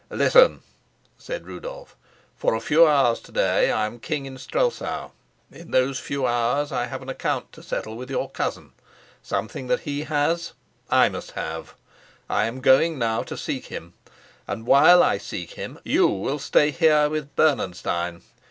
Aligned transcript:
"Listen," 0.09 0.63
said 1.19 1.45
Rudolf. 1.45 1.95
"For 2.35 2.55
a 2.55 2.59
few 2.59 2.87
hours 2.87 3.19
to 3.19 3.31
day 3.31 3.69
I 3.71 3.85
am 3.85 3.99
king 3.99 4.25
in 4.25 4.39
Strelsau. 4.39 5.11
In 5.51 5.69
those 5.69 5.99
few 5.99 6.25
hours 6.25 6.71
I 6.71 6.87
have 6.87 7.03
an 7.03 7.09
account 7.09 7.51
to 7.51 7.61
settle 7.61 7.95
with 7.95 8.09
your 8.09 8.27
cousin: 8.27 8.71
something 9.21 9.67
that 9.67 9.81
he 9.81 10.05
has, 10.05 10.53
I 10.89 11.07
must 11.09 11.33
have. 11.33 11.75
I'm 12.31 12.61
going 12.61 12.97
now 12.97 13.21
to 13.21 13.37
seek 13.37 13.67
him, 13.67 13.93
and 14.47 14.65
while 14.65 15.03
I 15.03 15.19
seek 15.19 15.51
him 15.51 15.77
you 15.83 16.07
will 16.07 16.39
stay 16.39 16.71
here 16.71 17.07
with 17.07 17.35
Bernenstein. 17.35 18.23